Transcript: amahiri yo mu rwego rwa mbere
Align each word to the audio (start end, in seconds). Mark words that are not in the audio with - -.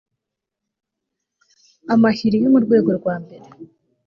amahiri 1.93 2.37
yo 2.43 2.49
mu 2.53 2.59
rwego 2.65 2.89
rwa 2.99 3.15
mbere 3.23 3.45